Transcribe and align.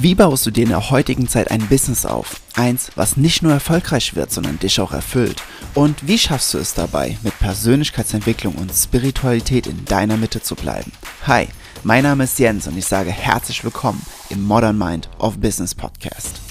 Wie 0.00 0.14
baust 0.14 0.46
du 0.46 0.52
dir 0.52 0.62
in 0.62 0.68
der 0.68 0.90
heutigen 0.90 1.26
Zeit 1.26 1.50
ein 1.50 1.66
Business 1.66 2.06
auf? 2.06 2.40
Eins, 2.54 2.92
was 2.94 3.16
nicht 3.16 3.42
nur 3.42 3.52
erfolgreich 3.52 4.14
wird, 4.14 4.30
sondern 4.30 4.60
dich 4.60 4.80
auch 4.80 4.92
erfüllt. 4.92 5.42
Und 5.74 6.06
wie 6.06 6.18
schaffst 6.18 6.54
du 6.54 6.58
es 6.58 6.72
dabei, 6.72 7.18
mit 7.24 7.36
Persönlichkeitsentwicklung 7.40 8.54
und 8.54 8.72
Spiritualität 8.72 9.66
in 9.66 9.84
deiner 9.86 10.16
Mitte 10.16 10.40
zu 10.40 10.54
bleiben? 10.54 10.92
Hi, 11.26 11.48
mein 11.82 12.04
Name 12.04 12.24
ist 12.24 12.38
Jens 12.38 12.68
und 12.68 12.78
ich 12.78 12.86
sage 12.86 13.10
herzlich 13.10 13.64
willkommen 13.64 14.00
im 14.30 14.40
Modern 14.44 14.78
Mind 14.78 15.08
of 15.18 15.40
Business 15.40 15.74
Podcast. 15.74 16.47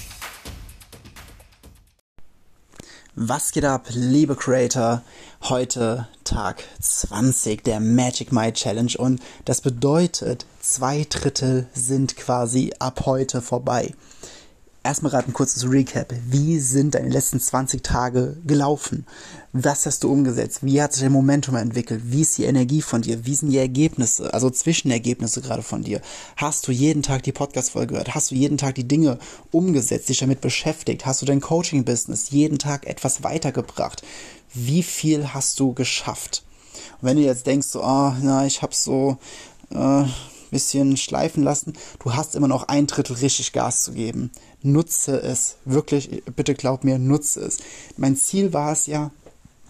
Was 3.20 3.50
geht 3.50 3.64
ab, 3.64 3.86
liebe 3.90 4.36
Creator? 4.36 5.02
Heute 5.42 6.06
Tag 6.22 6.62
20 6.80 7.64
der 7.64 7.80
Magic 7.80 8.30
My 8.30 8.52
Challenge 8.52 8.92
und 8.96 9.20
das 9.44 9.60
bedeutet, 9.60 10.46
zwei 10.60 11.04
Drittel 11.10 11.66
sind 11.74 12.16
quasi 12.16 12.72
ab 12.78 13.06
heute 13.06 13.42
vorbei. 13.42 13.92
Erstmal 14.88 15.12
gerade 15.12 15.28
ein 15.28 15.34
kurzes 15.34 15.70
Recap. 15.70 16.14
Wie 16.30 16.58
sind 16.58 16.94
deine 16.94 17.10
letzten 17.10 17.38
20 17.38 17.82
Tage 17.82 18.38
gelaufen? 18.46 19.04
Was 19.52 19.84
hast 19.84 20.02
du 20.02 20.10
umgesetzt? 20.10 20.60
Wie 20.62 20.80
hat 20.80 20.94
sich 20.94 21.02
dein 21.02 21.12
Momentum 21.12 21.56
entwickelt? 21.56 22.00
Wie 22.06 22.22
ist 22.22 22.38
die 22.38 22.44
Energie 22.44 22.80
von 22.80 23.02
dir? 23.02 23.26
Wie 23.26 23.34
sind 23.34 23.50
die 23.50 23.58
Ergebnisse, 23.58 24.32
also 24.32 24.48
Zwischenergebnisse 24.48 25.42
gerade 25.42 25.60
von 25.60 25.82
dir? 25.82 26.00
Hast 26.36 26.66
du 26.66 26.72
jeden 26.72 27.02
Tag 27.02 27.22
die 27.24 27.32
Podcast-Folge 27.32 27.88
gehört? 27.88 28.14
Hast 28.14 28.30
du 28.30 28.34
jeden 28.34 28.56
Tag 28.56 28.76
die 28.76 28.88
Dinge 28.88 29.18
umgesetzt, 29.52 30.08
dich 30.08 30.20
damit 30.20 30.40
beschäftigt? 30.40 31.04
Hast 31.04 31.20
du 31.20 31.26
dein 31.26 31.42
Coaching-Business 31.42 32.30
jeden 32.30 32.58
Tag 32.58 32.86
etwas 32.86 33.22
weitergebracht? 33.22 34.02
Wie 34.54 34.82
viel 34.82 35.34
hast 35.34 35.60
du 35.60 35.74
geschafft? 35.74 36.44
Und 37.02 37.08
wenn 37.08 37.18
du 37.18 37.24
jetzt 37.24 37.46
denkst, 37.46 37.68
so, 37.68 37.82
oh, 37.84 38.14
na, 38.22 38.46
ich 38.46 38.62
habe 38.62 38.74
so 38.74 39.18
äh, 39.68 40.04
bisschen 40.50 40.96
schleifen 40.96 41.42
lassen. 41.42 41.74
Du 42.02 42.14
hast 42.14 42.34
immer 42.34 42.48
noch 42.48 42.68
ein 42.68 42.86
Drittel 42.86 43.16
richtig 43.16 43.52
Gas 43.52 43.82
zu 43.82 43.92
geben. 43.92 44.30
Nutze 44.62 45.20
es. 45.20 45.56
Wirklich, 45.64 46.22
bitte 46.36 46.54
glaub 46.54 46.84
mir, 46.84 46.98
nutze 46.98 47.40
es. 47.40 47.58
Mein 47.96 48.16
Ziel 48.16 48.52
war 48.52 48.72
es 48.72 48.86
ja, 48.86 49.10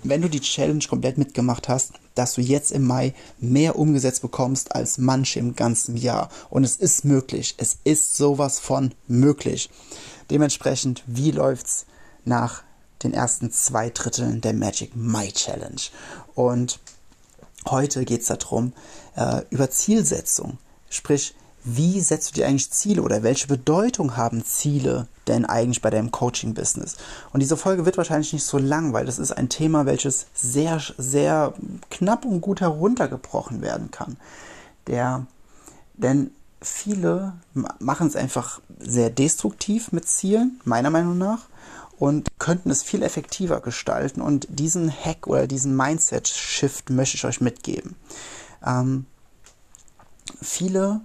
wenn 0.05 0.22
du 0.22 0.28
die 0.28 0.41
Challenge 0.41 0.84
komplett 0.89 1.19
mitgemacht 1.19 1.69
hast, 1.69 1.92
dass 2.14 2.34
du 2.34 2.41
jetzt 2.41 2.72
im 2.72 2.84
Mai 2.84 3.14
mehr 3.39 3.78
umgesetzt 3.78 4.22
bekommst 4.22 4.75
als 4.75 4.98
manche 4.98 5.39
im 5.39 5.55
ganzen 5.55 5.97
Jahr. 5.97 6.30
Und 6.50 6.64
es 6.64 6.77
ist 6.77 7.05
möglich. 7.05 7.55
Es 7.58 7.78
ist 7.84 8.17
sowas 8.17 8.58
von 8.58 8.95
möglich. 9.06 9.70
Dementsprechend, 10.30 11.02
wie 11.06 11.30
läuft's 11.30 11.86
nach 12.24 12.62
den 13.02 13.14
ersten 13.14 13.50
zwei 13.52 13.91
Dritteln 13.91 14.41
der 14.41 14.52
Magic 14.52 14.95
My 14.97 15.30
Challenge? 15.30 15.80
Und 16.34 16.80
heute 17.69 18.05
geht's 18.05 18.27
darum, 18.27 18.72
äh, 19.17 19.42
über 19.50 19.70
Zielsetzung. 19.70 20.58
Sprich, 20.91 21.34
wie 21.64 22.00
setzt 22.00 22.31
du 22.31 22.34
dir 22.34 22.47
eigentlich 22.47 22.70
Ziele 22.70 23.03
oder 23.03 23.22
welche 23.22 23.47
Bedeutung 23.47 24.17
haben 24.17 24.44
Ziele 24.44 25.06
denn 25.27 25.45
eigentlich 25.45 25.83
bei 25.83 25.91
deinem 25.91 26.11
Coaching-Business? 26.11 26.97
Und 27.33 27.41
diese 27.41 27.56
Folge 27.56 27.84
wird 27.84 27.98
wahrscheinlich 27.98 28.33
nicht 28.33 28.45
so 28.45 28.58
lang, 28.58 28.92
weil 28.92 29.06
das 29.06 29.19
ist 29.19 29.33
ein 29.33 29.48
Thema, 29.48 29.84
welches 29.84 30.27
sehr, 30.34 30.80
sehr 30.97 31.53
knapp 31.91 32.25
und 32.25 32.41
gut 32.41 32.61
heruntergebrochen 32.61 33.61
werden 33.61 33.91
kann. 33.91 34.17
Der, 34.86 35.27
denn 35.95 36.30
viele 36.62 37.34
machen 37.78 38.06
es 38.06 38.17
einfach 38.17 38.61
sehr 38.78 39.11
destruktiv 39.11 39.92
mit 39.92 40.08
Zielen, 40.08 40.61
meiner 40.64 40.91
Meinung 40.91 41.19
nach, 41.19 41.47
und 41.98 42.28
könnten 42.39 42.70
es 42.70 42.83
viel 42.83 43.02
effektiver 43.02 43.61
gestalten. 43.61 44.20
Und 44.20 44.47
diesen 44.48 44.91
Hack 44.91 45.27
oder 45.27 45.47
diesen 45.47 45.77
Mindset-Shift 45.77 46.91
möchte 46.91 47.17
ich 47.17 47.25
euch 47.25 47.41
mitgeben. 47.41 47.97
Ähm, 48.64 49.06
viele 50.41 51.00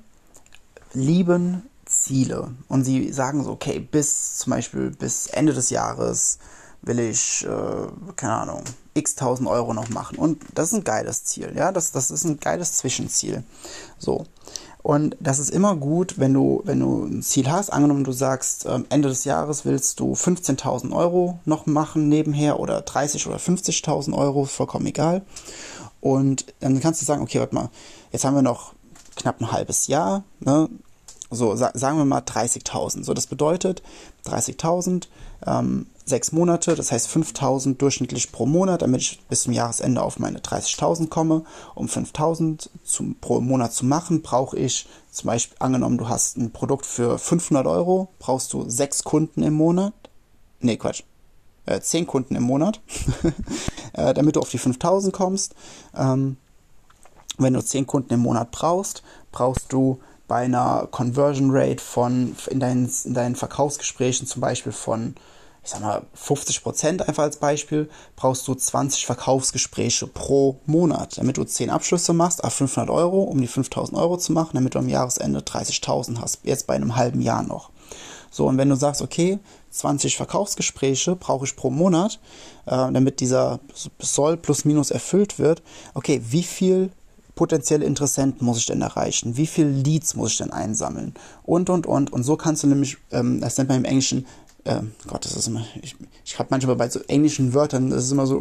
lieben 0.93 1.63
Ziele 1.85 2.51
und 2.67 2.83
sie 2.83 3.11
sagen 3.11 3.43
so, 3.43 3.51
okay, 3.51 3.79
bis 3.79 4.37
zum 4.37 4.51
Beispiel 4.51 4.91
bis 4.91 5.27
Ende 5.27 5.53
des 5.53 5.69
Jahres 5.69 6.39
will 6.81 6.99
ich, 6.99 7.45
äh, 7.45 8.13
keine 8.15 8.33
Ahnung, 8.33 8.63
x 8.93 9.15
tausend 9.15 9.47
Euro 9.47 9.73
noch 9.73 9.89
machen. 9.89 10.17
Und 10.17 10.43
das 10.53 10.67
ist 10.67 10.73
ein 10.73 10.83
geiles 10.83 11.23
Ziel, 11.23 11.53
ja, 11.55 11.71
das, 11.71 11.91
das 11.91 12.11
ist 12.11 12.25
ein 12.25 12.39
geiles 12.39 12.73
Zwischenziel. 12.73 13.43
So. 13.97 14.25
Und 14.81 15.15
das 15.21 15.39
ist 15.39 15.49
immer 15.49 15.77
gut, 15.77 16.19
wenn 16.19 16.33
du, 16.33 16.61
wenn 16.65 16.81
du 16.81 17.05
ein 17.05 17.23
Ziel 17.23 17.49
hast, 17.49 17.71
angenommen 17.71 18.03
du 18.03 18.11
sagst, 18.11 18.65
ähm, 18.65 18.85
Ende 18.89 19.07
des 19.07 19.23
Jahres 19.23 19.63
willst 19.63 20.01
du 20.01 20.11
15.000 20.11 20.93
Euro 20.93 21.39
noch 21.45 21.65
machen 21.65 22.09
nebenher 22.09 22.59
oder 22.59 22.81
30 22.81 23.25
oder 23.27 23.37
50.000 23.37 24.13
Euro, 24.13 24.43
vollkommen 24.43 24.85
egal. 24.85 25.21
Und 26.01 26.53
dann 26.59 26.81
kannst 26.81 27.01
du 27.01 27.05
sagen, 27.05 27.21
okay, 27.21 27.39
warte 27.39 27.55
mal, 27.55 27.69
jetzt 28.11 28.25
haben 28.25 28.35
wir 28.35 28.41
noch 28.41 28.73
knapp 29.15 29.41
ein 29.41 29.51
halbes 29.51 29.87
Jahr, 29.87 30.23
ne? 30.39 30.69
so 31.33 31.55
sa 31.55 31.71
sagen 31.73 31.97
wir 31.97 32.05
mal 32.05 32.21
30.000. 32.21 33.03
So, 33.03 33.13
das 33.13 33.27
bedeutet 33.27 33.81
30.000, 34.25 35.07
ähm, 35.45 35.87
sechs 36.05 36.31
Monate, 36.31 36.75
das 36.75 36.91
heißt 36.91 37.07
5.000 37.09 37.77
durchschnittlich 37.77 38.31
pro 38.31 38.45
Monat, 38.45 38.81
damit 38.81 39.01
ich 39.01 39.21
bis 39.29 39.43
zum 39.43 39.53
Jahresende 39.53 40.01
auf 40.01 40.19
meine 40.19 40.39
30.000 40.39 41.09
komme. 41.09 41.43
Um 41.75 41.87
5.000 41.87 42.69
pro 43.21 43.39
Monat 43.41 43.73
zu 43.73 43.85
machen, 43.85 44.21
brauche 44.21 44.57
ich 44.57 44.87
zum 45.11 45.27
Beispiel, 45.27 45.57
angenommen, 45.59 45.97
du 45.97 46.09
hast 46.09 46.37
ein 46.37 46.51
Produkt 46.51 46.85
für 46.85 47.17
500 47.17 47.67
Euro, 47.67 48.09
brauchst 48.19 48.51
du 48.53 48.69
sechs 48.69 49.03
Kunden 49.03 49.43
im 49.43 49.53
Monat. 49.53 49.93
Nee, 50.59 50.77
Quatsch. 50.77 51.03
Äh, 51.65 51.79
zehn 51.79 52.05
Kunden 52.05 52.35
im 52.35 52.43
Monat, 52.43 52.81
äh, 53.93 54.13
damit 54.13 54.35
du 54.35 54.41
auf 54.41 54.49
die 54.49 54.57
5000 54.57 55.13
kommst. 55.13 55.55
Ähm, 55.95 56.35
wenn 57.37 57.53
du 57.53 57.63
10 57.63 57.87
Kunden 57.87 58.13
im 58.13 58.21
Monat 58.21 58.51
brauchst, 58.51 59.03
brauchst 59.31 59.71
du 59.71 59.99
bei 60.27 60.45
einer 60.45 60.87
Conversion 60.91 61.49
Rate 61.51 61.83
von 61.83 62.35
in 62.49 62.59
deinen, 62.59 62.91
in 63.03 63.13
deinen 63.13 63.35
Verkaufsgesprächen 63.35 64.27
zum 64.27 64.41
Beispiel 64.41 64.71
von 64.71 65.15
ich 65.63 65.69
sag 65.69 65.79
mal 65.79 66.01
50 66.13 66.61
Prozent 66.61 67.07
einfach 67.07 67.23
als 67.23 67.37
Beispiel, 67.37 67.89
brauchst 68.17 68.47
du 68.47 68.53
20 68.53 69.05
Verkaufsgespräche 69.05 70.07
pro 70.07 70.59
Monat, 70.65 71.17
damit 71.17 71.37
du 71.37 71.45
10 71.45 71.69
Abschlüsse 71.69 72.11
machst, 72.11 72.43
auf 72.43 72.53
500 72.53 72.89
Euro, 72.89 73.21
um 73.21 73.39
die 73.39 73.47
5000 73.47 73.97
Euro 73.97 74.17
zu 74.17 74.33
machen, 74.33 74.51
damit 74.55 74.75
du 74.75 74.79
am 74.79 74.89
Jahresende 74.89 75.39
30.000 75.39 76.19
hast, 76.19 76.39
jetzt 76.43 76.67
bei 76.67 76.75
einem 76.75 76.97
halben 76.97 77.21
Jahr 77.21 77.43
noch. 77.43 77.69
So, 78.29 78.47
und 78.47 78.57
wenn 78.57 78.69
du 78.69 78.75
sagst, 78.75 79.01
okay, 79.01 79.39
20 79.69 80.17
Verkaufsgespräche 80.17 81.15
brauche 81.15 81.45
ich 81.45 81.55
pro 81.55 81.69
Monat, 81.69 82.19
äh, 82.65 82.91
damit 82.91 83.21
dieser 83.21 83.59
Soll 83.99 84.35
plus 84.35 84.65
minus 84.65 84.91
erfüllt 84.91 85.39
wird, 85.39 85.61
okay, 85.93 86.21
wie 86.27 86.43
viel 86.43 86.91
potenzielle 87.35 87.85
Interessenten 87.85 88.45
muss 88.45 88.59
ich 88.59 88.65
denn 88.65 88.81
erreichen? 88.81 89.37
Wie 89.37 89.47
viele 89.47 89.69
Leads 89.69 90.15
muss 90.15 90.31
ich 90.31 90.37
denn 90.37 90.51
einsammeln? 90.51 91.13
Und, 91.43 91.69
und, 91.69 91.87
und. 91.87 92.13
Und 92.13 92.23
so 92.23 92.37
kannst 92.37 92.63
du 92.63 92.67
nämlich, 92.67 92.97
ähm, 93.11 93.41
das 93.41 93.57
nennt 93.57 93.69
man 93.69 93.79
im 93.79 93.85
Englischen, 93.85 94.25
äh, 94.65 94.81
Gott, 95.07 95.25
das 95.25 95.35
ist 95.35 95.47
immer, 95.47 95.65
ich, 95.81 95.95
ich 96.25 96.39
habe 96.39 96.47
manchmal 96.51 96.75
bei 96.75 96.89
so 96.89 96.99
englischen 97.07 97.53
Wörtern, 97.53 97.89
das 97.89 98.05
ist 98.05 98.11
immer 98.11 98.27
so, 98.27 98.37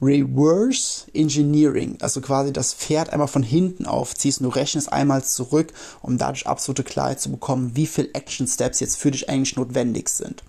Reverse 0.00 1.06
Engineering, 1.12 1.98
also 2.00 2.20
quasi 2.20 2.52
das 2.52 2.72
Pferd 2.72 3.10
einmal 3.10 3.26
von 3.26 3.42
hinten 3.42 3.86
aufziehst 3.86 4.40
und 4.40 4.44
du 4.44 4.50
rechnest 4.50 4.92
einmal 4.92 5.24
zurück, 5.24 5.72
um 6.02 6.18
dadurch 6.18 6.46
absolute 6.46 6.84
Klarheit 6.84 7.20
zu 7.20 7.30
bekommen, 7.30 7.72
wie 7.74 7.86
viele 7.86 8.14
Action 8.14 8.46
Steps 8.46 8.78
jetzt 8.80 8.96
für 8.96 9.10
dich 9.10 9.28
eigentlich 9.28 9.56
notwendig 9.56 10.08
sind. 10.08 10.44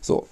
So, 0.00 0.26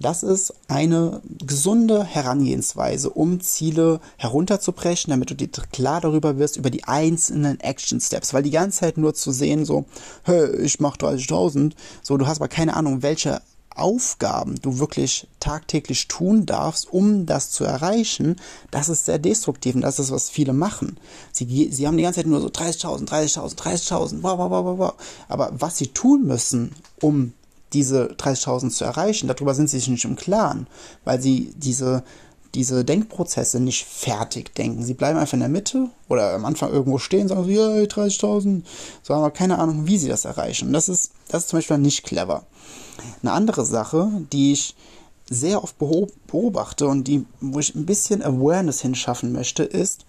das 0.00 0.22
ist 0.22 0.54
eine 0.66 1.20
gesunde 1.46 2.04
Herangehensweise, 2.04 3.10
um 3.10 3.40
Ziele 3.40 4.00
herunterzubrechen, 4.16 5.10
damit 5.10 5.30
du 5.30 5.34
dir 5.34 5.48
klar 5.48 6.00
darüber 6.00 6.38
wirst, 6.38 6.56
über 6.56 6.70
die 6.70 6.84
einzelnen 6.84 7.60
Action 7.60 8.00
Steps. 8.00 8.32
Weil 8.32 8.42
die 8.42 8.50
ganze 8.50 8.80
Zeit 8.80 8.96
nur 8.96 9.14
zu 9.14 9.30
sehen, 9.30 9.64
so, 9.66 9.84
hey, 10.24 10.56
ich 10.56 10.80
mach 10.80 10.96
30.000, 10.96 11.72
so, 12.02 12.16
du 12.16 12.26
hast 12.26 12.38
aber 12.38 12.48
keine 12.48 12.74
Ahnung, 12.76 13.02
welche 13.02 13.42
Aufgaben 13.76 14.56
du 14.60 14.78
wirklich 14.78 15.28
tagtäglich 15.38 16.08
tun 16.08 16.44
darfst, 16.44 16.92
um 16.92 17.26
das 17.26 17.50
zu 17.50 17.64
erreichen, 17.64 18.36
das 18.70 18.88
ist 18.88 19.04
sehr 19.04 19.18
destruktiv 19.18 19.74
und 19.74 19.82
das 19.82 19.98
ist, 19.98 20.10
was 20.10 20.28
viele 20.28 20.52
machen. 20.52 20.98
Sie, 21.32 21.70
sie 21.70 21.86
haben 21.86 21.96
die 21.96 22.02
ganze 22.02 22.20
Zeit 22.20 22.26
nur 22.26 22.40
so 22.40 22.48
30.000, 22.48 23.06
30.000, 23.06 23.56
30.000, 23.56 24.22
wow, 24.22 24.38
wow, 24.38 24.50
wow, 24.50 24.78
wow. 24.78 24.94
Aber 25.28 25.50
was 25.52 25.78
sie 25.78 25.88
tun 25.88 26.26
müssen, 26.26 26.74
um 27.00 27.32
diese 27.72 28.12
30.000 28.12 28.70
zu 28.70 28.84
erreichen. 28.84 29.28
Darüber 29.28 29.54
sind 29.54 29.70
sie 29.70 29.78
sich 29.78 29.88
nicht 29.88 30.04
im 30.04 30.16
Klaren, 30.16 30.66
weil 31.04 31.20
sie 31.20 31.52
diese, 31.56 32.02
diese 32.54 32.84
Denkprozesse 32.84 33.60
nicht 33.60 33.86
fertig 33.86 34.54
denken. 34.54 34.82
Sie 34.82 34.94
bleiben 34.94 35.18
einfach 35.18 35.34
in 35.34 35.40
der 35.40 35.48
Mitte 35.48 35.88
oder 36.08 36.34
am 36.34 36.44
Anfang 36.44 36.72
irgendwo 36.72 36.98
stehen, 36.98 37.28
sagen 37.28 37.44
so, 37.44 37.50
ja, 37.50 37.68
30.000, 37.68 38.62
so 39.02 39.14
haben 39.14 39.22
wir 39.22 39.30
keine 39.30 39.58
Ahnung, 39.58 39.86
wie 39.86 39.98
sie 39.98 40.08
das 40.08 40.24
erreichen. 40.24 40.68
Und 40.68 40.72
das 40.72 40.88
ist, 40.88 41.12
das 41.28 41.44
ist 41.44 41.48
zum 41.50 41.58
Beispiel 41.58 41.78
nicht 41.78 42.04
clever. 42.04 42.44
Eine 43.22 43.32
andere 43.32 43.64
Sache, 43.64 44.10
die 44.32 44.52
ich 44.52 44.74
sehr 45.28 45.62
oft 45.62 45.76
beobachte 45.78 46.88
und 46.88 47.04
die, 47.06 47.24
wo 47.40 47.60
ich 47.60 47.74
ein 47.76 47.86
bisschen 47.86 48.22
Awareness 48.22 48.80
hinschaffen 48.80 49.32
möchte, 49.32 49.62
ist, 49.62 50.04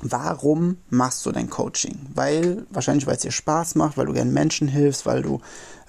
Warum 0.00 0.78
machst 0.90 1.26
du 1.26 1.32
dein 1.32 1.50
Coaching? 1.50 1.98
Weil, 2.14 2.66
wahrscheinlich, 2.70 3.06
weil 3.06 3.16
es 3.16 3.22
dir 3.22 3.32
Spaß 3.32 3.74
macht, 3.74 3.96
weil 3.96 4.06
du 4.06 4.12
gerne 4.12 4.30
Menschen 4.30 4.68
hilfst, 4.68 5.06
weil 5.06 5.22
du 5.22 5.40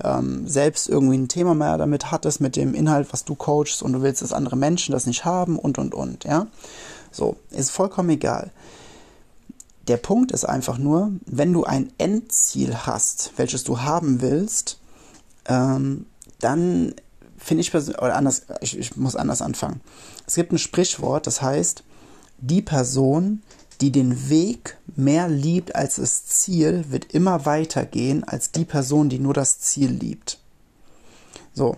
ähm, 0.04 0.48
selbst 0.48 0.90
irgendwie 0.90 1.18
ein 1.18 1.28
Thema 1.28 1.54
mehr 1.54 1.78
damit 1.78 2.12
hattest, 2.12 2.42
mit 2.42 2.56
dem 2.56 2.74
Inhalt, 2.74 3.08
was 3.12 3.24
du 3.24 3.36
coachst 3.36 3.84
und 3.84 3.94
du 3.94 4.02
willst, 4.02 4.24
dass 4.24 4.34
andere 4.34 4.56
Menschen 4.56 4.94
das 4.94 5.06
nicht 5.06 5.26
haben 5.26 5.60
und 5.60 5.78
und 5.78 5.94
und, 5.94 6.24
ja. 6.24 6.48
So, 7.12 7.38
ist 7.52 7.70
vollkommen 7.70 8.10
egal. 8.10 8.52
Der 9.88 9.98
Punkt 9.98 10.32
ist 10.32 10.46
einfach 10.46 10.78
nur, 10.78 11.12
wenn 11.26 11.54
du 11.54 11.64
ein 11.64 11.92
Endziel 11.98 12.76
hast, 12.86 13.34
welches 13.38 13.64
du 13.64 13.82
haben 13.82 14.22
willst, 14.22 14.80
ähm, 15.46 16.06
dann 16.40 16.96
finde 17.38 17.62
ich 17.62 17.72
persönlich, 17.72 18.02
oder 18.02 18.16
anders, 18.16 18.44
ich, 18.62 18.78
ich 18.78 18.96
muss 18.96 19.16
anders 19.16 19.42
anfangen. 19.42 19.82
Es 20.28 20.36
gibt 20.36 20.52
ein 20.52 20.58
Sprichwort, 20.58 21.26
das 21.26 21.42
heißt, 21.42 21.84
die 22.42 22.62
Person, 22.62 23.42
die 23.82 23.92
den 23.92 24.30
Weg 24.30 24.78
mehr 24.96 25.30
liebt 25.30 25.76
als 25.76 25.96
das 25.96 26.26
Ziel, 26.26 26.86
wird 26.90 27.14
immer 27.14 27.46
weitergehen 27.46 28.24
als 28.24 28.52
die 28.52 28.66
Person, 28.66 29.10
die 29.10 29.20
nur 29.20 29.34
das 29.34 29.60
Ziel 29.60 29.92
liebt. 29.92 30.40
So, 31.54 31.78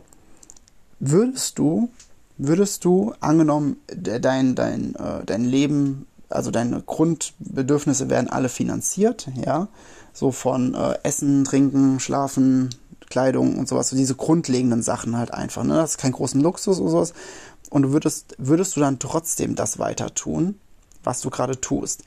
würdest 0.99 1.59
du, 1.59 1.89
würdest 2.37 2.85
du, 2.85 3.13
angenommen, 3.19 3.77
dein, 3.87 4.55
dein, 4.55 4.95
äh, 4.95 5.23
dein 5.25 5.45
Leben, 5.45 6.07
also 6.29 6.49
deine 6.49 6.81
Grundbedürfnisse 6.81 8.09
werden 8.09 8.29
alle 8.29 8.49
finanziert, 8.49 9.27
ja, 9.45 9.67
so 10.13 10.31
von 10.31 10.73
äh, 10.73 10.97
Essen, 11.03 11.43
Trinken, 11.43 11.99
Schlafen, 11.99 12.69
Kleidung 13.09 13.57
und 13.57 13.67
sowas, 13.67 13.89
so 13.89 13.95
diese 13.95 14.15
grundlegenden 14.15 14.81
Sachen 14.81 15.17
halt 15.17 15.33
einfach, 15.33 15.63
ne, 15.63 15.75
das 15.75 15.91
ist 15.91 15.97
kein 15.97 16.13
großen 16.13 16.41
Luxus 16.41 16.79
oder 16.79 16.89
sowas. 16.89 17.13
Und 17.69 17.83
du 17.83 17.91
würdest, 17.93 18.35
würdest 18.37 18.75
du 18.75 18.79
dann 18.81 18.99
trotzdem 18.99 19.55
das 19.55 19.79
weiter 19.79 20.13
tun? 20.13 20.59
Was 21.03 21.21
du 21.21 21.29
gerade 21.29 21.59
tust. 21.59 22.03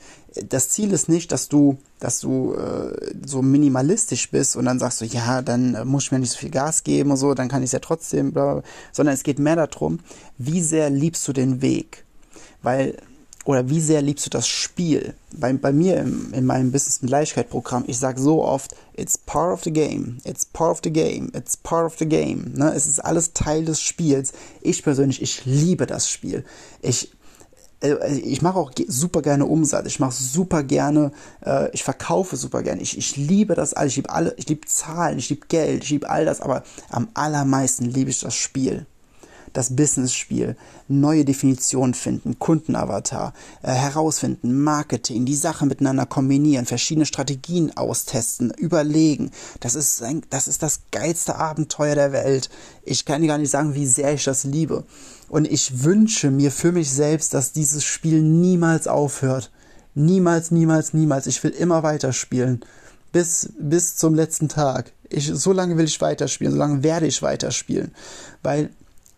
Das 0.49 0.71
Ziel 0.71 0.93
ist 0.93 1.09
nicht, 1.09 1.33
dass 1.33 1.49
du, 1.49 1.79
dass 2.01 2.21
du 2.21 2.55
äh, 2.55 3.15
so 3.25 3.43
minimalistisch 3.43 4.31
bist 4.31 4.57
und 4.57 4.65
dann 4.65 4.79
sagst 4.79 5.01
du, 5.01 5.05
ja, 5.05 5.43
dann 5.43 5.75
äh, 5.75 5.85
muss 5.85 6.05
ich 6.05 6.13
mir 6.13 6.19
nicht 6.19 6.33
so 6.33 6.39
viel 6.39 6.51
Gas 6.51 6.85
geben 6.85 7.11
und 7.11 7.17
so, 7.17 7.35
dann 7.35 7.49
kann 7.49 7.63
ich 7.63 7.69
es 7.69 7.73
ja 7.73 7.79
trotzdem, 7.81 8.33
bla, 8.33 8.55
bla, 8.55 8.63
sondern 8.93 9.15
es 9.15 9.23
geht 9.23 9.39
mehr 9.39 9.57
darum, 9.57 10.01
wie 10.39 10.61
sehr 10.61 10.91
liebst 10.91 11.27
du 11.29 11.33
den 11.33 11.63
Weg, 11.63 12.05
weil 12.63 12.97
oder 13.45 13.69
wie 13.69 13.81
sehr 13.81 14.01
liebst 14.01 14.25
du 14.25 14.31
das 14.31 14.49
Spiel? 14.49 15.15
Bei, 15.33 15.53
bei 15.53 15.71
mir 15.73 15.99
im, 15.99 16.33
in 16.33 16.47
meinem 16.47 16.73
Business 16.73 17.03
mit 17.03 17.11
Leichtigkeit 17.11 17.51
Programm, 17.51 17.85
ich 17.87 17.99
sage 17.99 18.19
so 18.19 18.43
oft, 18.43 18.75
it's 18.97 19.19
part 19.19 19.53
of 19.53 19.63
the 19.65 19.73
game, 19.73 20.19
it's 20.25 20.47
part 20.47 20.71
of 20.71 20.81
the 20.83 20.91
game, 20.91 21.31
it's 21.35 21.57
part 21.57 21.85
of 21.85 21.99
the 21.99 22.09
game. 22.09 22.53
Ne? 22.55 22.73
Es 22.75 22.87
ist 22.87 23.05
alles 23.05 23.35
Teil 23.35 23.67
des 23.67 23.81
Spiels. 23.83 24.33
Ich 24.63 24.83
persönlich, 24.83 25.21
ich 25.21 25.45
liebe 25.45 25.85
das 25.85 26.09
Spiel. 26.09 26.45
Ich, 26.81 27.13
ich 27.85 28.43
mache 28.43 28.59
auch 28.59 28.73
super 28.89 29.23
gerne 29.23 29.47
Umsatz, 29.47 29.87
ich 29.87 30.01
mache 30.01 30.13
super 30.13 30.63
gerne, 30.63 31.13
äh, 31.45 31.71
ich 31.73 31.85
verkaufe 31.85 32.37
super 32.37 32.63
gerne, 32.63 32.81
ich, 32.81 32.97
ich 32.97 33.17
liebe 33.17 33.55
das 33.55 33.75
alles, 33.75 33.93
ich 33.93 33.97
liebe 33.97 34.11
alle, 34.11 34.35
ich 34.37 34.49
liebe 34.49 34.67
Zahlen, 34.67 35.19
ich 35.19 35.29
liebe 35.29 35.47
Geld, 35.49 35.85
ich 35.85 35.91
liebe 35.91 36.09
all 36.09 36.25
das, 36.25 36.41
aber 36.41 36.63
am 36.91 37.09
allermeisten 37.15 37.85
liebe 37.85 38.11
ich 38.11 38.21
das 38.21 38.35
Spiel 38.35 38.87
das 39.55 39.75
Business-Spiel, 39.75 40.57
neue 40.89 41.25
Definitionen 41.25 41.95
finden, 41.95 42.39
Kundenavatar, 42.39 43.33
äh, 43.63 43.73
herausfinden, 43.73 44.63
Marketing, 44.63 45.25
die 45.25 45.37
Sachen 45.37 45.69
miteinander 45.69 46.05
kombinieren, 46.05 46.67
verschiedene 46.67 47.07
Strategien 47.07 47.75
austesten, 47.77 48.51
überlegen. 48.51 49.31
Das 49.61 49.75
ist, 49.75 50.03
ein, 50.03 50.23
das 50.29 50.49
ist 50.49 50.63
das 50.63 50.81
geilste 50.91 51.37
Abenteuer 51.37 51.95
der 51.95 52.13
Welt. 52.13 52.51
Ich 52.83 53.07
kann 53.07 53.23
dir 53.23 53.29
gar 53.29 53.39
nicht 53.39 53.51
sagen, 53.51 53.75
wie 53.75 53.87
sehr 53.87 54.13
ich 54.13 54.25
das 54.25 54.45
liebe. 54.45 54.85
Und 55.29 55.47
ich 55.47 55.85
wünsche 55.85 56.31
mir 56.31 56.51
für 56.51 56.73
mich 56.73 56.91
selbst, 56.91 57.33
dass 57.33 57.53
dieses 57.53 57.85
Spiel 57.85 58.21
niemals 58.21 58.87
aufhört. 58.87 59.51
Niemals, 59.95 60.51
niemals, 60.51 60.93
niemals. 60.93 61.27
Ich 61.27 61.43
will 61.45 61.53
immer 61.53 61.83
weiterspielen. 61.83 62.65
Bis, 63.13 63.51
bis 63.59 63.95
zum 63.95 64.15
letzten 64.17 64.49
Tag. 64.49 64.93
Ich, 65.09 65.31
so 65.33 65.53
lange 65.53 65.77
will 65.77 65.85
ich 65.85 66.01
weiterspielen, 66.01 66.53
so 66.53 66.59
lange 66.59 66.83
werde 66.83 67.07
ich 67.07 67.23
weiterspielen. 67.23 67.93
Weil 68.43 68.71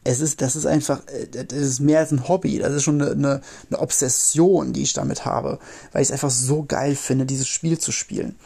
es 0.06 0.20
ist, 0.20 0.40
das 0.40 0.56
ist 0.56 0.66
einfach, 0.66 1.02
äh, 1.08 1.44
das 1.44 1.58
ist 1.58 1.80
mehr 1.80 2.00
als 2.00 2.12
ein 2.12 2.28
Hobby, 2.28 2.58
das 2.58 2.72
ist 2.72 2.84
schon 2.84 3.02
eine, 3.02 3.42
eine, 3.70 3.78
Obsession, 3.78 4.72
die 4.72 4.82
ich 4.82 4.92
damit 4.92 5.24
habe, 5.24 5.58
weil 5.92 6.02
ich 6.02 6.08
es 6.08 6.12
einfach 6.12 6.30
so 6.30 6.64
geil 6.64 6.94
finde, 6.94 7.26
dieses 7.26 7.48
Spiel 7.48 7.78
zu 7.78 7.92
spielen. 7.92 8.36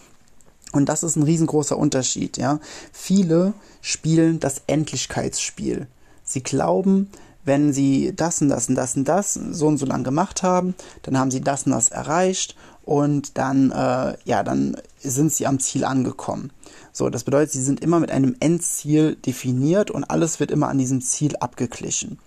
Und 0.73 0.89
das 0.89 1.03
ist 1.03 1.17
ein 1.17 1.25
riesengroßer 1.25 1.77
Unterschied, 1.77 2.39
ja. 2.39 2.61
Viele 2.93 3.55
spielen 3.81 4.41
das 4.41 4.63
Endlichkeitsspiel. 4.67 5.89
Sie 6.23 6.43
glauben, 6.43 7.11
wenn 7.45 7.73
sie 7.73 8.13
das 8.15 8.41
und 8.41 8.51
das 8.51 8.69
und 8.69 8.77
das 8.77 8.97
und 8.97 9.09
das 9.09 9.35
so 9.35 9.67
und 9.67 9.79
so 9.79 9.87
lang 9.87 10.05
gemacht 10.05 10.43
haben, 10.43 10.75
dann 11.03 11.19
haben 11.19 11.31
sie 11.31 11.41
das 11.41 11.65
und 11.65 11.73
das 11.73 11.89
erreicht 11.89 12.57
und 12.91 13.39
dann, 13.39 13.71
äh, 13.71 14.17
ja, 14.25 14.43
dann 14.43 14.77
sind 14.99 15.33
sie 15.33 15.47
am 15.47 15.61
Ziel 15.61 15.85
angekommen. 15.85 16.51
So, 16.91 17.09
das 17.09 17.23
bedeutet, 17.23 17.53
sie 17.53 17.63
sind 17.63 17.79
immer 17.85 18.01
mit 18.01 18.11
einem 18.11 18.35
Endziel 18.41 19.15
definiert 19.15 19.93
und 19.93 20.03
alles 20.03 20.41
wird 20.41 20.51
immer 20.51 20.67
an 20.67 20.79
diesem 20.79 21.01
Ziel 21.01 21.37
abgeglichen. 21.37 22.19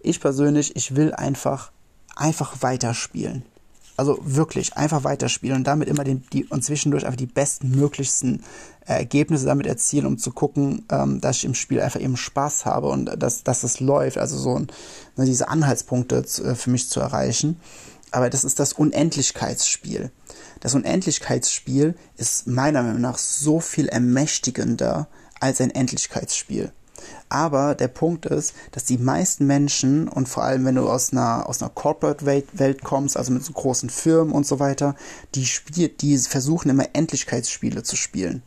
Ich 0.00 0.18
persönlich, 0.18 0.74
ich 0.74 0.96
will 0.96 1.12
einfach, 1.12 1.70
einfach 2.14 2.62
weiterspielen. 2.62 3.42
Also 3.98 4.18
wirklich 4.22 4.74
einfach 4.78 5.04
weiterspielen 5.04 5.58
und 5.58 5.66
damit 5.66 5.86
immer 5.86 6.02
den, 6.02 6.24
die, 6.32 6.46
und 6.46 6.64
zwischendurch 6.64 7.04
einfach 7.04 7.16
die 7.16 7.26
bestmöglichsten 7.26 8.42
Ergebnisse 8.86 9.44
damit 9.44 9.66
erzielen, 9.66 10.06
um 10.06 10.16
zu 10.16 10.30
gucken, 10.30 10.86
ähm, 10.90 11.20
dass 11.20 11.36
ich 11.36 11.44
im 11.44 11.54
Spiel 11.54 11.82
einfach 11.82 12.00
eben 12.00 12.16
Spaß 12.16 12.64
habe 12.64 12.88
und 12.88 13.22
dass, 13.22 13.44
dass 13.44 13.64
es 13.64 13.80
läuft. 13.80 14.16
Also 14.16 14.38
so 14.38 14.54
ein, 14.54 14.68
ne, 15.16 15.26
diese 15.26 15.48
Anhaltspunkte 15.48 16.24
zu, 16.24 16.42
äh, 16.44 16.54
für 16.54 16.70
mich 16.70 16.88
zu 16.88 17.00
erreichen. 17.00 17.60
Aber 18.10 18.30
das 18.30 18.44
ist 18.44 18.58
das 18.60 18.72
Unendlichkeitsspiel. 18.72 20.10
Das 20.60 20.74
Unendlichkeitsspiel 20.74 21.94
ist 22.16 22.46
meiner 22.46 22.82
Meinung 22.82 23.00
nach 23.00 23.18
so 23.18 23.60
viel 23.60 23.88
ermächtigender 23.88 25.08
als 25.40 25.60
ein 25.60 25.70
Endlichkeitsspiel. 25.70 26.72
Aber 27.28 27.74
der 27.74 27.88
Punkt 27.88 28.26
ist, 28.26 28.54
dass 28.72 28.84
die 28.84 28.98
meisten 28.98 29.46
Menschen 29.46 30.08
und 30.08 30.28
vor 30.28 30.44
allem 30.44 30.64
wenn 30.64 30.76
du 30.76 30.88
aus 30.88 31.12
einer, 31.12 31.48
aus 31.48 31.60
einer 31.60 31.70
Corporate-Welt 31.70 32.82
kommst, 32.84 33.16
also 33.16 33.32
mit 33.32 33.44
so 33.44 33.52
großen 33.52 33.90
Firmen 33.90 34.32
und 34.32 34.46
so 34.46 34.60
weiter, 34.60 34.94
die, 35.34 35.46
spiel, 35.46 35.88
die 35.88 36.16
versuchen 36.18 36.70
immer 36.70 36.88
Endlichkeitsspiele 36.92 37.82
zu 37.82 37.96
spielen. 37.96 38.42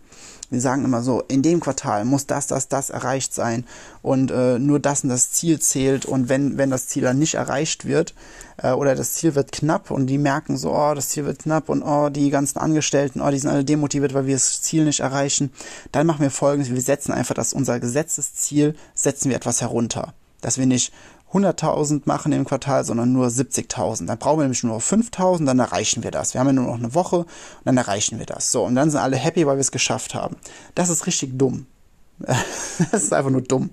Wir 0.50 0.62
sagen 0.62 0.84
immer 0.84 1.04
so, 1.04 1.22
in 1.28 1.42
dem 1.42 1.60
Quartal 1.60 2.06
muss 2.06 2.26
das, 2.26 2.48
das, 2.48 2.68
das 2.68 2.90
erreicht 2.90 3.34
sein. 3.34 3.66
Und 4.02 4.32
äh, 4.32 4.58
nur 4.58 4.80
das 4.80 5.04
und 5.04 5.10
das 5.10 5.32
Ziel 5.32 5.60
zählt. 5.60 6.06
Und 6.06 6.28
wenn, 6.28 6.58
wenn 6.58 6.72
das 6.72 6.88
Ziel 6.88 7.04
dann 7.04 7.20
nicht 7.20 7.36
erreicht 7.36 7.86
wird 7.86 8.16
äh, 8.58 8.72
oder 8.72 8.96
das 8.96 9.14
Ziel 9.14 9.36
wird 9.36 9.52
knapp 9.52 9.92
und 9.92 10.08
die 10.08 10.18
merken 10.18 10.58
so, 10.58 10.74
oh, 10.74 10.94
das 10.96 11.10
Ziel 11.10 11.26
wird 11.26 11.40
knapp 11.40 11.70
und 11.70 11.84
oh, 11.84 12.10
die 12.10 12.30
ganzen 12.32 12.58
Angestellten, 12.58 13.22
oh, 13.22 13.30
die 13.30 13.40
sind 13.40 13.52
alle 13.52 13.64
demotiviert, 13.64 14.14
weil 14.14 14.26
wir 14.26 14.36
das 14.36 14.62
Ziel 14.62 14.86
nicht 14.86 15.02
erreichen, 15.02 15.52
dann 15.92 16.08
machen 16.08 16.22
wir 16.22 16.32
folgendes, 16.32 16.74
wir 16.74 16.82
setzen 16.82 17.12
einfach 17.12 17.36
das, 17.36 17.54
unser 17.54 17.80
Gesetzesziel, 17.80 18.76
setzen 18.96 19.30
wir 19.30 19.38
etwas 19.38 19.62
herunter. 19.62 20.14
Dass 20.42 20.58
wir 20.58 20.66
nicht 20.66 20.94
100.000 21.34 22.02
machen 22.06 22.32
im 22.32 22.46
Quartal, 22.46 22.84
sondern 22.84 23.14
nur 23.14 23.28
70.000. 23.28 24.08
Dann 24.08 24.18
brauchen 24.18 24.40
wir 24.40 24.44
nämlich 24.44 24.64
nur 24.64 24.80
5.000, 24.80 25.46
dann 25.46 25.60
erreichen 25.60 26.04
wir 26.04 26.12
das. 26.12 26.34
Wir 26.34 26.40
haben 26.40 26.48
ja 26.48 26.54
nur 26.54 26.66
noch 26.66 26.80
eine 26.80 26.96
Woche 26.96 27.18
und 27.18 27.28
dann 27.66 27.78
erreichen 27.78 28.18
wir 28.18 28.26
das. 28.26 28.52
So, 28.52 28.64
und 28.66 28.76
dann 28.76 28.90
sind 28.90 29.00
alle 29.00 29.18
happy, 29.18 29.46
weil 29.46 29.58
wir 29.58 29.62
es 29.62 29.72
geschafft 29.72 30.16
haben. 30.16 30.38
Das 30.76 30.90
ist 30.90 31.06
richtig 31.06 31.38
dumm. 31.38 31.68
das 32.20 33.04
ist 33.04 33.14
einfach 33.14 33.32
nur 33.32 33.42
dumm. 33.42 33.70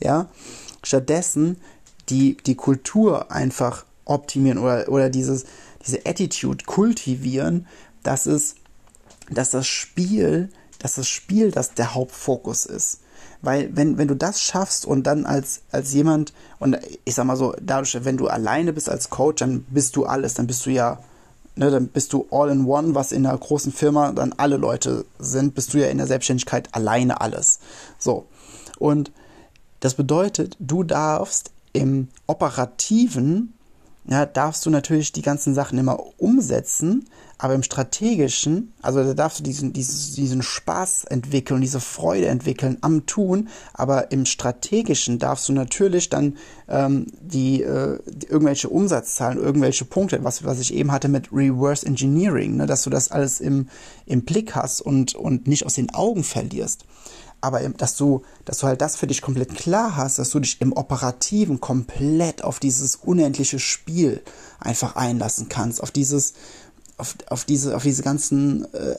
Ja. 0.00 0.28
Stattdessen 0.82 1.58
die, 2.08 2.36
die 2.46 2.54
Kultur 2.54 3.30
einfach 3.30 3.84
optimieren 4.04 4.58
oder, 4.58 4.88
oder 4.88 5.10
dieses, 5.10 5.44
diese 5.86 6.04
Attitude 6.06 6.64
kultivieren, 6.64 7.66
dass 8.02 8.26
es, 8.26 8.56
dass 9.30 9.50
das 9.50 9.66
Spiel, 9.66 10.50
dass 10.84 10.96
das 10.96 11.08
Spiel 11.08 11.50
das 11.50 11.72
der 11.72 11.94
Hauptfokus 11.94 12.66
ist. 12.66 13.00
Weil 13.40 13.74
wenn, 13.74 13.96
wenn 13.96 14.06
du 14.06 14.14
das 14.14 14.42
schaffst 14.42 14.84
und 14.84 15.04
dann 15.04 15.24
als, 15.24 15.62
als 15.72 15.94
jemand, 15.94 16.34
und 16.58 16.76
ich 17.06 17.14
sag 17.14 17.24
mal 17.24 17.38
so, 17.38 17.54
dadurch, 17.58 18.04
wenn 18.04 18.18
du 18.18 18.28
alleine 18.28 18.74
bist 18.74 18.90
als 18.90 19.08
Coach, 19.08 19.40
dann 19.40 19.64
bist 19.70 19.96
du 19.96 20.04
alles, 20.04 20.34
dann 20.34 20.46
bist 20.46 20.66
du 20.66 20.70
ja, 20.70 20.98
ne, 21.56 21.70
dann 21.70 21.88
bist 21.88 22.12
du 22.12 22.26
all 22.30 22.50
in 22.50 22.66
one, 22.66 22.94
was 22.94 23.12
in 23.12 23.24
einer 23.24 23.38
großen 23.38 23.72
Firma 23.72 24.12
dann 24.12 24.34
alle 24.34 24.58
Leute 24.58 25.06
sind, 25.18 25.54
bist 25.54 25.72
du 25.72 25.78
ja 25.78 25.86
in 25.86 25.96
der 25.96 26.06
Selbstständigkeit 26.06 26.68
alleine 26.74 27.22
alles. 27.22 27.60
So. 27.98 28.26
Und 28.78 29.10
das 29.80 29.94
bedeutet, 29.94 30.54
du 30.60 30.82
darfst 30.82 31.50
im 31.72 32.08
Operativen 32.26 33.53
ja, 34.06 34.26
darfst 34.26 34.66
du 34.66 34.70
natürlich 34.70 35.12
die 35.12 35.22
ganzen 35.22 35.54
Sachen 35.54 35.78
immer 35.78 35.98
umsetzen, 36.18 37.06
aber 37.38 37.54
im 37.54 37.62
strategischen, 37.62 38.72
also 38.82 39.02
da 39.02 39.14
darfst 39.14 39.40
du 39.40 39.42
diesen, 39.42 39.72
diesen, 39.72 40.14
diesen 40.14 40.42
Spaß 40.42 41.04
entwickeln, 41.04 41.60
diese 41.60 41.80
Freude 41.80 42.26
entwickeln 42.26 42.78
am 42.82 43.06
Tun, 43.06 43.48
aber 43.72 44.12
im 44.12 44.26
strategischen 44.26 45.18
darfst 45.18 45.48
du 45.48 45.52
natürlich 45.52 46.10
dann 46.10 46.36
ähm, 46.68 47.06
die, 47.20 47.62
äh, 47.62 47.98
die 48.06 48.26
irgendwelche 48.26 48.68
Umsatzzahlen, 48.68 49.38
irgendwelche 49.38 49.84
Punkte, 49.84 50.22
was, 50.22 50.44
was 50.44 50.60
ich 50.60 50.74
eben 50.74 50.92
hatte 50.92 51.08
mit 51.08 51.32
Reverse 51.32 51.86
Engineering, 51.86 52.56
ne, 52.56 52.66
dass 52.66 52.82
du 52.82 52.90
das 52.90 53.10
alles 53.10 53.40
im, 53.40 53.68
im 54.06 54.22
Blick 54.22 54.54
hast 54.54 54.80
und, 54.80 55.14
und 55.14 55.46
nicht 55.46 55.66
aus 55.66 55.74
den 55.74 55.92
Augen 55.94 56.24
verlierst 56.24 56.84
aber 57.44 57.60
dass 57.60 57.96
du, 57.96 58.22
dass 58.46 58.58
du 58.58 58.66
halt 58.66 58.80
das 58.80 58.96
für 58.96 59.06
dich 59.06 59.20
komplett 59.20 59.54
klar 59.54 59.96
hast, 59.96 60.18
dass 60.18 60.30
du 60.30 60.40
dich 60.40 60.60
im 60.60 60.72
Operativen 60.72 61.60
komplett 61.60 62.42
auf 62.42 62.58
dieses 62.58 62.96
unendliche 62.96 63.58
Spiel 63.58 64.22
einfach 64.58 64.96
einlassen 64.96 65.50
kannst, 65.50 65.82
auf 65.82 65.90
dieses, 65.90 66.32
auf, 66.96 67.14
auf 67.28 67.44
diese, 67.44 67.76
auf 67.76 67.82
diese 67.82 68.02
ganzen 68.02 68.64
äh, 68.72 68.96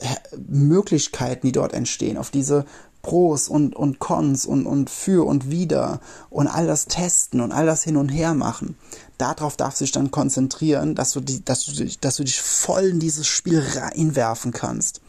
Möglichkeiten, 0.48 1.48
die 1.48 1.52
dort 1.52 1.74
entstehen, 1.74 2.18
auf 2.18 2.30
diese 2.30 2.64
Pros 3.02 3.48
und, 3.48 3.74
und 3.74 3.98
Cons 3.98 4.46
und, 4.46 4.66
und 4.66 4.90
für 4.90 5.26
und 5.26 5.50
wider 5.50 6.00
und 6.30 6.46
all 6.46 6.66
das 6.66 6.86
testen 6.86 7.40
und 7.40 7.52
all 7.52 7.66
das 7.66 7.82
hin 7.82 7.96
und 7.96 8.08
her 8.08 8.34
machen. 8.34 8.76
Darauf 9.18 9.56
darfst 9.56 9.80
du 9.80 9.84
dich 9.84 9.92
dann 9.92 10.10
konzentrieren, 10.10 10.94
dass 10.94 11.12
du, 11.12 11.20
die, 11.20 11.44
dass, 11.44 11.64
du, 11.66 11.88
dass 12.00 12.16
du 12.16 12.24
dich 12.24 12.40
voll 12.40 12.84
in 12.84 13.00
dieses 13.00 13.26
Spiel 13.26 13.60
reinwerfen 13.74 14.52
kannst. 14.52 15.00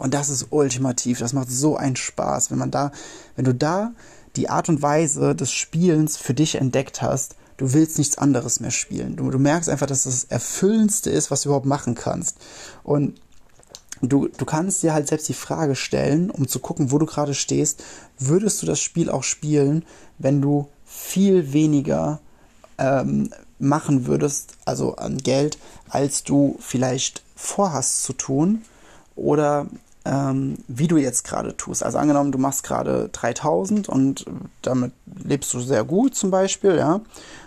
Und 0.00 0.14
das 0.14 0.30
ist 0.30 0.46
ultimativ. 0.48 1.18
Das 1.18 1.34
macht 1.34 1.50
so 1.50 1.76
einen 1.76 1.94
Spaß, 1.94 2.50
wenn 2.50 2.56
man 2.56 2.70
da, 2.70 2.90
wenn 3.36 3.44
du 3.44 3.54
da 3.54 3.92
die 4.34 4.48
Art 4.48 4.70
und 4.70 4.80
Weise 4.80 5.34
des 5.34 5.52
Spielens 5.52 6.16
für 6.16 6.32
dich 6.32 6.54
entdeckt 6.54 7.02
hast, 7.02 7.36
du 7.58 7.74
willst 7.74 7.98
nichts 7.98 8.16
anderes 8.16 8.60
mehr 8.60 8.70
spielen. 8.70 9.16
Du, 9.16 9.30
du 9.30 9.38
merkst 9.38 9.68
einfach, 9.68 9.86
dass 9.86 10.04
das 10.04 10.24
Erfüllendste 10.24 11.10
ist, 11.10 11.30
was 11.30 11.42
du 11.42 11.50
überhaupt 11.50 11.66
machen 11.66 11.94
kannst. 11.94 12.38
Und 12.82 13.20
du, 14.00 14.28
du 14.28 14.46
kannst 14.46 14.82
dir 14.82 14.94
halt 14.94 15.06
selbst 15.06 15.28
die 15.28 15.34
Frage 15.34 15.76
stellen, 15.76 16.30
um 16.30 16.48
zu 16.48 16.60
gucken, 16.60 16.92
wo 16.92 16.96
du 16.96 17.04
gerade 17.04 17.34
stehst, 17.34 17.84
würdest 18.18 18.62
du 18.62 18.66
das 18.66 18.80
Spiel 18.80 19.10
auch 19.10 19.22
spielen, 19.22 19.84
wenn 20.16 20.40
du 20.40 20.66
viel 20.86 21.52
weniger 21.52 22.20
ähm, 22.78 23.34
machen 23.58 24.06
würdest, 24.06 24.54
also 24.64 24.96
an 24.96 25.18
Geld, 25.18 25.58
als 25.90 26.24
du 26.24 26.56
vielleicht 26.58 27.22
vorhast 27.36 28.02
zu 28.02 28.14
tun? 28.14 28.62
Oder 29.14 29.66
ähm, 30.04 30.58
wie 30.68 30.88
du 30.88 30.96
jetzt 30.96 31.24
gerade 31.24 31.56
tust. 31.56 31.82
Also 31.82 31.98
angenommen, 31.98 32.32
du 32.32 32.38
machst 32.38 32.62
gerade 32.62 33.08
3000 33.12 33.88
und 33.88 34.24
damit 34.62 34.92
lebst 35.24 35.52
du 35.52 35.60
sehr 35.60 35.84
gut 35.84 36.14
zum 36.14 36.30
Beispiel, 36.30 36.76
ja. 36.76 37.00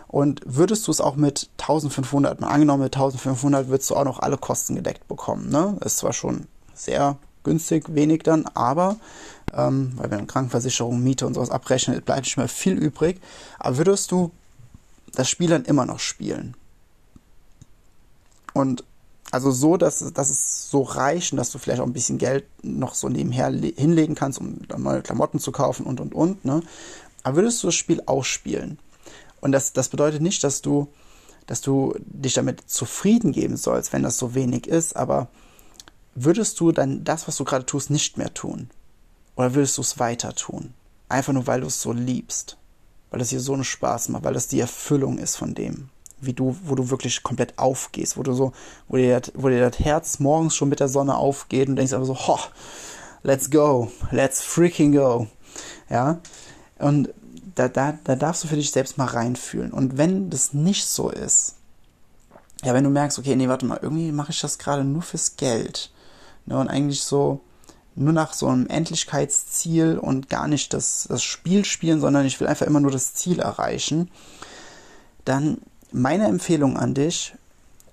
Und 0.08 0.42
würdest 0.46 0.88
du 0.88 0.92
es 0.92 1.02
auch 1.02 1.16
mit 1.16 1.50
1500, 1.60 2.40
mal 2.40 2.50
angenommen 2.50 2.84
mit 2.84 2.96
1500 2.96 3.68
würdest 3.70 3.90
du 3.90 3.96
auch 3.96 4.06
noch 4.06 4.20
alle 4.20 4.38
Kosten 4.38 4.76
gedeckt 4.76 5.08
bekommen, 5.08 5.50
ne? 5.50 5.78
Ist 5.84 5.98
zwar 5.98 6.14
schon 6.14 6.46
sehr 6.76 7.18
günstig, 7.44 7.86
wenig 7.96 8.24
dann, 8.24 8.46
aber 8.54 8.98
ähm, 9.54 9.94
weil 9.96 10.12
wir 10.12 10.26
Krankenversicherung, 10.26 11.02
Miete 11.02 11.28
und 11.28 11.34
sowas 11.34 11.50
abrechnen, 11.50 12.02
bleibt 12.02 12.24
nicht 12.24 12.38
mehr 12.38 12.48
viel 12.48 12.74
übrig. 12.74 13.20
Aber 13.60 13.78
würdest 13.78 14.12
du 14.12 14.32
das 15.14 15.30
Spiel 15.30 15.50
dann 15.50 15.66
immer 15.66 15.86
noch 15.86 16.00
spielen? 16.00 16.56
Und 18.54 18.84
also 19.34 19.50
so, 19.50 19.78
dass, 19.78 20.13
dass 20.13 20.30
es 20.30 20.70
so 20.70 20.84
reicht 20.84 21.34
und 21.34 21.38
dass 21.38 21.50
du 21.50 21.58
vielleicht 21.58 21.82
auch 21.82 21.88
ein 21.88 21.94
bisschen 21.94 22.20
Geld 22.20 22.46
noch 22.62 22.94
so 22.94 23.10
nebenher 23.10 23.48
hinlegen 23.50 24.13
kannst, 24.13 24.40
um 24.40 24.60
neue 24.78 25.02
Klamotten 25.02 25.40
zu 25.40 25.52
kaufen 25.52 25.88
und 25.88 26.00
und 26.00 26.13
und. 26.13 26.46
Ne? 26.46 26.62
Aber 27.24 27.38
würdest 27.38 27.63
du 27.63 27.68
das 27.68 27.74
Spiel 27.74 28.04
ausspielen? 28.06 28.78
Und 29.42 29.52
das, 29.52 29.74
das 29.74 29.90
bedeutet 29.90 30.22
nicht, 30.22 30.44
dass 30.44 30.62
du, 30.62 30.88
dass 31.48 31.62
du 31.62 31.96
dich 32.06 32.36
damit 32.36 32.70
zufrieden 32.70 33.32
geben 33.32 33.58
sollst, 33.58 33.92
wenn 33.92 34.04
das 34.04 34.20
so 34.20 34.36
wenig 34.36 34.68
ist, 34.68 34.96
aber 34.96 35.30
würdest 36.13 36.60
du 36.60 36.72
dann 36.72 37.04
das, 37.04 37.28
was 37.28 37.36
du 37.38 37.44
gerade 37.44 37.66
tust, 37.66 37.90
nicht 37.90 38.20
mehr 38.20 38.36
tun? 38.36 38.70
Oder 39.36 39.56
würdest 39.56 39.80
du 39.80 39.82
es 39.82 39.98
weiter 39.98 40.36
tun? 40.36 40.75
Einfach 41.10 41.34
nur, 41.34 41.48
weil 41.48 41.62
du 41.62 41.68
es 41.68 41.82
so 41.82 41.92
liebst. 41.92 42.58
Weil 43.10 43.22
es 43.22 43.30
dir 43.30 43.40
so 43.40 43.56
einen 43.56 43.63
Spaß 43.63 44.10
macht, 44.10 44.25
weil 44.25 44.36
das 44.36 44.48
die 44.48 44.60
Erfüllung 44.60 45.18
ist 45.18 45.38
von 45.38 45.56
dem 45.56 45.90
wie 46.25 46.34
du, 46.34 46.56
wo 46.63 46.75
du 46.75 46.89
wirklich 46.89 47.24
komplett 47.24 47.58
aufgehst, 47.58 48.18
wo 48.18 48.24
du 48.24 48.34
so, 48.34 48.53
wo 48.88 48.98
dir, 48.98 49.20
das, 49.20 49.32
wo 49.36 49.50
dir 49.50 49.70
das 49.70 49.80
Herz 49.80 50.20
morgens 50.20 50.56
schon 50.56 50.70
mit 50.70 50.80
der 50.80 50.88
Sonne 50.88 51.15
aufgeht 51.15 51.70
und 51.70 51.75
denkst 51.75 51.94
einfach 51.94 52.08
so, 52.08 52.27
ho, 52.27 52.39
let's 53.24 53.50
go, 53.50 53.92
let's 54.12 54.42
freaking 54.42 54.94
go. 54.94 55.27
Ja. 55.89 56.20
Und 56.80 57.10
da, 57.56 57.68
da, 57.68 57.98
da 58.03 58.15
darfst 58.15 58.44
du 58.44 58.48
für 58.48 58.56
dich 58.56 58.72
selbst 58.72 58.98
mal 58.98 59.06
reinfühlen. 59.06 59.72
Und 59.72 59.98
wenn 59.98 60.30
das 60.30 60.53
nicht 60.53 60.88
so 60.88 61.10
ist, 61.10 61.56
ja, 62.63 62.74
wenn 62.74 62.84
du 62.84 62.89
merkst, 62.89 63.20
okay, 63.20 63.36
nee, 63.36 63.50
warte 63.50 63.65
mal, 63.65 63.80
irgendwie 63.82 64.12
mache 64.12 64.32
ich 64.32 64.39
das 64.39 64.58
gerade 64.58 64.84
nur 64.84 65.01
fürs 65.01 65.36
Geld. 65.36 65.92
Ne, 66.46 66.58
und 66.58 66.68
eigentlich 66.70 67.03
so 67.03 67.42
nur 67.96 68.13
nach 68.13 68.34
so 68.34 68.48
einem 68.48 68.68
Endlichkeitsziel 68.68 69.98
und 69.98 70.30
gar 70.30 70.48
nicht 70.48 70.74
das, 70.74 71.06
das 71.10 71.24
Spiel 71.24 71.63
spielen, 71.63 72.01
sondern 72.01 72.25
ich 72.25 72.39
will 72.39 72.48
einfach 72.48 72.65
immer 72.65 72.80
nur 72.80 72.92
das 72.92 73.13
Ziel 73.13 73.39
erreichen, 73.39 74.10
dann 75.25 75.60
meine 75.94 76.26
Empfehlung 76.26 76.78
an 76.78 76.94
dich, 76.94 77.36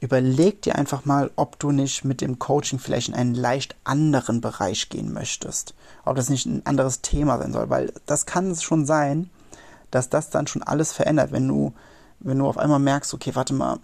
überleg 0.00 0.62
dir 0.62 0.76
einfach 0.76 1.04
mal, 1.04 1.30
ob 1.37 1.59
du 1.59 1.71
nicht 1.71 2.04
mit 2.04 2.21
dem 2.21 2.38
Coaching 2.38 2.78
vielleicht 2.78 3.09
in 3.09 3.14
einen 3.14 3.35
leicht 3.35 3.76
anderen 3.85 4.40
Bereich 4.40 4.88
gehen 4.88 5.12
möchtest. 5.12 5.75
Ob 6.04 6.16
das 6.16 6.30
nicht 6.30 6.47
ein 6.47 6.64
anderes 6.64 7.02
Thema 7.02 7.38
sein 7.38 7.52
soll, 7.52 7.69
weil 7.69 7.92
das 8.07 8.26
kann 8.26 8.50
es 8.50 8.62
schon 8.62 8.87
sein, 8.87 9.30
dass 9.90 10.09
das 10.09 10.30
dann 10.30 10.47
schon 10.47 10.62
alles 10.62 10.92
verändert, 10.92 11.33
wenn 11.33 11.47
du, 11.47 11.75
wenn 12.21 12.38
du 12.38 12.47
auf 12.47 12.59
einmal 12.59 12.78
merkst, 12.78 13.12
okay, 13.12 13.35
warte 13.35 13.52
mal, 13.52 13.78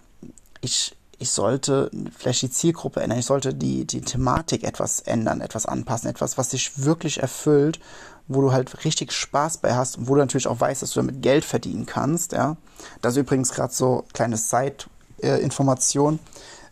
ich, 0.61 0.95
ich 1.19 1.29
sollte 1.29 1.91
vielleicht 2.17 2.41
die 2.41 2.49
Zielgruppe 2.49 3.01
ändern, 3.01 3.19
ich 3.19 3.25
sollte 3.25 3.53
die, 3.53 3.85
die 3.85 4.01
Thematik 4.01 4.63
etwas 4.63 5.01
ändern, 5.01 5.41
etwas 5.41 5.65
anpassen, 5.65 6.09
etwas, 6.09 6.37
was 6.37 6.49
dich 6.49 6.83
wirklich 6.83 7.21
erfüllt 7.21 7.79
wo 8.27 8.41
du 8.41 8.51
halt 8.51 8.83
richtig 8.83 9.11
Spaß 9.11 9.57
bei 9.57 9.73
hast 9.73 9.97
und 9.97 10.07
wo 10.07 10.15
du 10.15 10.19
natürlich 10.19 10.47
auch 10.47 10.59
weißt, 10.59 10.81
dass 10.81 10.91
du 10.91 10.99
damit 10.99 11.21
Geld 11.21 11.45
verdienen 11.45 11.85
kannst. 11.85 12.33
Ja, 12.33 12.57
das 13.01 13.13
ist 13.13 13.19
übrigens 13.19 13.51
gerade 13.51 13.73
so 13.73 14.05
kleine 14.13 14.37
Side-Information. 14.37 16.19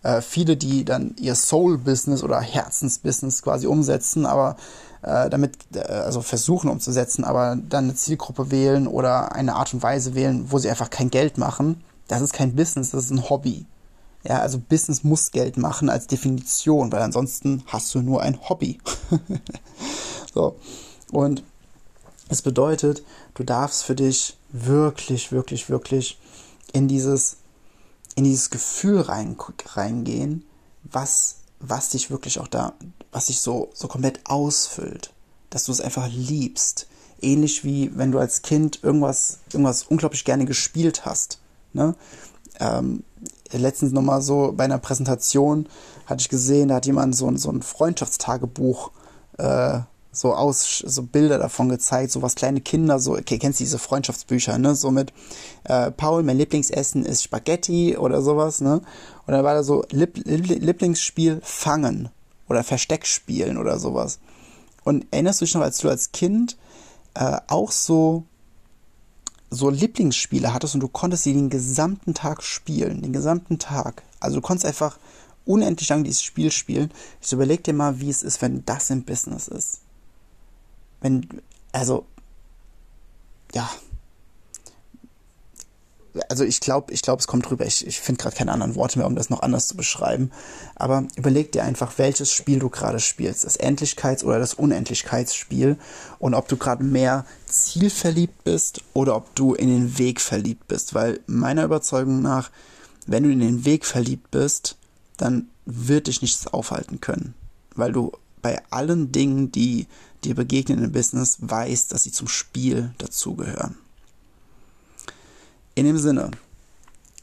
Äh, 0.04 0.22
viele, 0.22 0.58
die 0.58 0.86
dann 0.86 1.16
ihr 1.20 1.34
Soul-Business 1.34 2.24
oder 2.24 2.40
Herzensbusiness 2.40 3.42
quasi 3.42 3.66
umsetzen, 3.66 4.26
aber 4.26 4.56
äh, 5.02 5.30
damit, 5.30 5.58
äh, 5.74 5.80
also 5.80 6.22
versuchen 6.22 6.70
umzusetzen, 6.70 7.24
aber 7.24 7.58
dann 7.58 7.86
eine 7.86 7.96
Zielgruppe 7.96 8.52
wählen 8.52 8.88
oder 8.88 9.34
eine 9.34 9.56
Art 9.56 9.74
und 9.74 9.82
Weise 9.82 10.14
wählen, 10.14 10.52
wo 10.52 10.60
sie 10.60 10.70
einfach 10.70 10.90
kein 10.90 11.10
Geld 11.10 11.38
machen. 11.38 11.84
Das 12.08 12.22
ist 12.22 12.34
kein 12.34 12.56
Business, 12.56 12.92
das 12.92 13.06
ist 13.06 13.12
ein 13.12 13.30
Hobby. 13.30 13.66
Ja, 14.28 14.40
also 14.40 14.60
Business 14.60 15.04
muss 15.04 15.32
Geld 15.32 15.58
machen 15.58 15.90
als 15.90 16.08
Definition, 16.08 16.92
weil 16.92 17.02
ansonsten 17.02 17.64
hast 17.68 17.94
du 17.94 18.02
nur 18.02 18.22
ein 18.22 18.40
Hobby. 18.50 18.80
so. 20.34 20.56
Und 21.12 21.44
es 22.30 22.42
bedeutet, 22.42 23.04
du 23.36 23.44
darfst 23.44 23.84
für 23.84 23.96
dich 23.96 24.38
wirklich, 24.52 25.32
wirklich, 25.32 25.70
wirklich 25.70 26.20
in 26.74 26.88
dieses, 26.88 27.38
in 28.16 28.24
dieses 28.24 28.50
Gefühl 28.50 29.02
rein, 29.02 29.38
reingehen, 29.74 30.46
was, 30.84 31.38
was 31.60 31.90
dich 31.90 32.10
wirklich 32.10 32.40
auch 32.40 32.48
da, 32.48 32.74
was 33.12 33.28
dich 33.28 33.40
so, 33.40 33.70
so 33.74 33.88
komplett 33.88 34.22
ausfüllt, 34.26 35.14
dass 35.50 35.66
du 35.66 35.72
es 35.72 35.82
einfach 35.82 36.08
liebst. 36.10 36.88
Ähnlich 37.22 37.64
wie 37.64 37.98
wenn 37.98 38.12
du 38.12 38.20
als 38.20 38.42
Kind 38.42 38.84
irgendwas, 38.84 39.40
irgendwas 39.52 39.84
unglaublich 39.84 40.26
gerne 40.26 40.46
gespielt 40.46 41.06
hast. 41.06 41.40
Ne? 41.74 41.96
Ähm, 42.60 43.04
letztens 43.52 43.94
nochmal 43.94 44.22
so 44.22 44.54
bei 44.56 44.66
einer 44.66 44.80
Präsentation 44.80 45.68
hatte 46.06 46.22
ich 46.22 46.30
gesehen, 46.30 46.70
da 46.70 46.76
hat 46.76 46.86
jemand 46.86 47.16
so, 47.16 47.36
so 47.38 47.52
ein 47.52 47.62
Freundschaftstagebuch 47.62 48.92
äh, 49.38 49.80
so 50.15 50.34
aus 50.34 50.79
so 50.86 51.03
Bilder 51.03 51.38
davon 51.38 51.67
gezeigt, 51.69 52.12
so 52.12 52.22
was 52.22 52.36
kleine 52.36 52.62
Kinder 52.62 53.00
so, 53.00 53.13
okay, 53.13 53.38
kennst 53.38 53.60
du 53.60 53.65
diese 53.65 53.79
Freundschaftsbücher, 53.79 54.57
ne? 54.57 54.74
So 54.75 54.89
mit 54.89 55.12
äh, 55.65 55.91
Paul, 55.91 56.24
mein 56.24 56.38
Lieblingsessen 56.38 57.05
ist 57.05 57.24
Spaghetti 57.24 57.98
oder 57.98 58.22
sowas, 58.22 58.62
ne? 58.62 58.81
Und 59.25 59.34
dann 59.34 59.43
war 59.43 59.53
da 59.53 59.63
so 59.63 59.84
Lieb 59.91 60.22
Lieblingsspiel 60.25 61.41
Fangen 61.43 62.10
oder 62.48 62.63
Versteck 62.63 63.05
spielen 63.05 63.57
oder 63.57 63.77
sowas. 63.77 64.19
Und 64.86 65.05
erinnerst 65.12 65.41
du 65.41 65.45
dich 65.45 65.53
noch, 65.53 65.62
als 65.62 65.79
du 65.79 65.89
als 65.89 66.12
Kind 66.12 66.57
äh, 67.15 67.38
auch 67.48 67.72
so 67.72 68.24
so 69.50 69.69
Lieblingsspiele 69.69 70.53
hattest 70.53 70.75
und 70.75 70.81
du 70.81 70.88
konntest 70.88 71.24
sie 71.24 71.34
den 71.34 71.50
gesamten 71.50 72.13
Tag 72.13 72.41
spielen, 72.41 73.01
den 73.01 73.13
gesamten 73.13 73.60
Tag. 73.60 74.03
Also 74.19 74.38
du 74.38 74.41
konntest 74.41 74.65
einfach 74.65 74.98
unendlich 75.45 75.89
lang 75.89 76.03
dieses 76.03 76.24
Spiel 76.24 76.51
spielen. 76.51 76.91
Ich 77.22 77.31
überleg 77.31 77.63
dir 77.63 77.74
mal, 77.74 78.00
wie 78.00 78.10
es 78.10 78.24
ist, 78.24 78.41
wenn 78.41 78.65
das 78.65 78.89
im 78.89 79.03
Business 79.03 79.48
ist 79.48 79.85
wenn, 81.06 81.28
also, 81.72 82.08
ja. 83.54 83.70
Also 86.30 86.44
ich 86.46 86.62
glaube, 86.62 86.94
ich 86.94 87.04
glaube, 87.04 87.20
es 87.20 87.28
kommt 87.28 87.48
drüber. 87.48 87.66
Ich, 87.66 87.86
ich 87.86 88.00
finde 88.00 88.24
gerade 88.24 88.36
keine 88.36 88.52
anderen 88.52 88.74
Worte 88.74 88.98
mehr, 88.98 89.06
um 89.06 89.16
das 89.16 89.30
noch 89.30 89.42
anders 89.42 89.68
zu 89.68 89.78
beschreiben. 89.78 90.32
Aber 90.76 91.06
überleg 91.16 91.52
dir 91.52 91.64
einfach, 91.64 91.98
welches 91.98 92.32
Spiel 92.32 92.58
du 92.58 92.70
gerade 92.70 93.00
spielst. 93.00 93.44
Das 93.44 93.60
Endlichkeits- 93.60 94.24
oder 94.24 94.40
das 94.40 94.56
Unendlichkeitsspiel. 94.56 95.78
Und 96.18 96.34
ob 96.34 96.48
du 96.48 96.58
gerade 96.58 96.84
mehr 96.84 97.26
zielverliebt 97.46 98.44
bist 98.44 98.82
oder 98.94 99.16
ob 99.16 99.36
du 99.36 99.54
in 99.54 99.68
den 99.68 100.00
Weg 100.00 100.22
verliebt 100.22 100.68
bist. 100.68 100.96
Weil 100.96 101.20
meiner 101.28 101.66
Überzeugung 101.66 102.22
nach, 102.24 102.50
wenn 103.06 103.24
du 103.24 103.30
in 103.30 103.42
den 103.42 103.66
Weg 103.66 103.86
verliebt 103.86 104.32
bist, 104.32 104.78
dann 105.18 105.50
wird 105.66 106.08
dich 106.08 106.24
nichts 106.24 106.48
aufhalten 106.48 107.00
können. 107.00 107.36
Weil 107.76 107.92
du 107.92 108.12
bei 108.46 108.62
allen 108.70 109.12
Dingen, 109.12 109.52
die 109.52 109.88
dir 110.24 110.36
begegnen 110.36 110.84
im 110.84 110.92
Business, 110.92 111.38
weißt, 111.42 111.92
dass 111.92 112.04
sie 112.04 112.12
zum 112.12 112.28
Spiel 112.28 112.94
dazugehören. 113.00 113.75
In 115.74 115.88
dem 115.88 115.98
Sinne, 115.98 116.30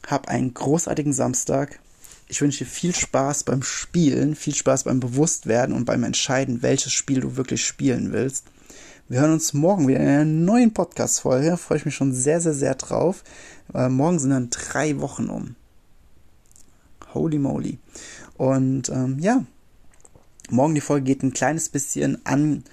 hab 0.05 0.27
einen 0.27 0.53
großartigen 0.53 1.13
Samstag. 1.13 1.79
Ich 2.27 2.41
wünsche 2.41 2.65
dir 2.65 2.69
viel 2.69 2.93
Spaß 2.93 3.45
beim 3.45 3.63
Spielen, 3.63 4.35
viel 4.35 4.53
Spaß 4.53 4.83
beim 4.83 4.99
Bewusstwerden 4.99 5.73
und 5.73 5.85
beim 5.85 6.03
Entscheiden, 6.03 6.61
welches 6.61 6.91
Spiel 6.91 7.21
du 7.21 7.37
wirklich 7.37 7.65
spielen 7.65 8.11
willst. 8.11 8.47
Wir 9.07 9.21
hören 9.21 9.31
uns 9.31 9.53
morgen 9.53 9.87
wieder 9.87 10.01
in 10.01 10.07
einer 10.09 10.25
neuen 10.25 10.73
Podcast-Folge. 10.73 11.55
Freue 11.55 11.77
ich 11.77 11.85
mich 11.85 11.95
schon 11.95 12.11
sehr, 12.11 12.41
sehr, 12.41 12.53
sehr 12.53 12.75
drauf. 12.75 13.23
Äh, 13.73 13.87
morgen 13.87 14.19
sind 14.19 14.31
dann 14.31 14.49
drei 14.49 14.99
Wochen 14.99 15.29
um. 15.29 15.55
Holy 17.13 17.39
moly. 17.39 17.79
Und 18.35 18.89
ähm, 18.89 19.19
ja, 19.19 19.45
morgen 20.49 20.75
die 20.75 20.81
Folge 20.81 21.05
geht 21.05 21.23
ein 21.23 21.33
kleines 21.33 21.69
bisschen 21.69 22.25
an 22.25 22.63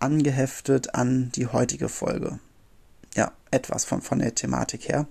angeheftet 0.00 0.94
an 0.94 1.32
die 1.34 1.46
heutige 1.46 1.88
Folge. 1.88 2.38
Ja, 3.14 3.32
etwas 3.50 3.84
von, 3.84 4.02
von 4.02 4.20
der 4.20 4.34
Thematik 4.34 4.88
her. 4.88 5.06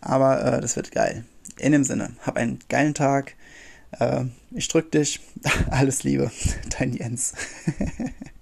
Aber 0.00 0.44
äh, 0.44 0.60
das 0.60 0.76
wird 0.76 0.90
geil. 0.90 1.24
In 1.58 1.72
dem 1.72 1.84
Sinne, 1.84 2.10
hab 2.22 2.36
einen 2.36 2.58
geilen 2.68 2.94
Tag. 2.94 3.34
Äh, 3.98 4.24
ich 4.50 4.68
drück 4.68 4.90
dich. 4.90 5.20
Alles 5.70 6.02
Liebe. 6.02 6.30
Dein 6.78 6.92
Jens. 6.92 7.34